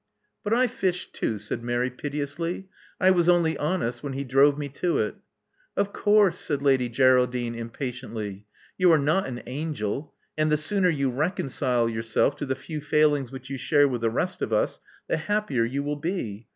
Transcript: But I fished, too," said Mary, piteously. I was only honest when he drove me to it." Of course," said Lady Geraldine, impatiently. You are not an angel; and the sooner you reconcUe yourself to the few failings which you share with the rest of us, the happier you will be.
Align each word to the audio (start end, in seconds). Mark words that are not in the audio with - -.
But 0.43 0.51
I 0.51 0.65
fished, 0.65 1.13
too," 1.13 1.37
said 1.37 1.61
Mary, 1.63 1.91
piteously. 1.91 2.67
I 2.99 3.11
was 3.11 3.29
only 3.29 3.55
honest 3.59 4.01
when 4.01 4.13
he 4.13 4.23
drove 4.23 4.57
me 4.57 4.67
to 4.69 4.97
it." 4.97 5.13
Of 5.77 5.93
course," 5.93 6.39
said 6.39 6.63
Lady 6.63 6.89
Geraldine, 6.89 7.53
impatiently. 7.53 8.47
You 8.79 8.91
are 8.93 8.97
not 8.97 9.27
an 9.27 9.43
angel; 9.45 10.15
and 10.35 10.51
the 10.51 10.57
sooner 10.57 10.89
you 10.89 11.11
reconcUe 11.11 11.93
yourself 11.93 12.35
to 12.37 12.47
the 12.47 12.55
few 12.55 12.81
failings 12.81 13.31
which 13.31 13.51
you 13.51 13.59
share 13.59 13.87
with 13.87 14.01
the 14.01 14.09
rest 14.09 14.41
of 14.41 14.51
us, 14.51 14.79
the 15.07 15.17
happier 15.17 15.65
you 15.65 15.83
will 15.83 15.97
be. 15.97 16.47